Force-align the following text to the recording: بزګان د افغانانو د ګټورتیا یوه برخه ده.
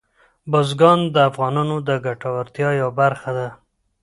بزګان 0.51 0.99
د 1.13 1.15
افغانانو 1.29 1.75
د 1.87 1.89
ګټورتیا 2.05 2.69
یوه 2.81 2.93
برخه 2.99 3.31
ده. 3.37 3.47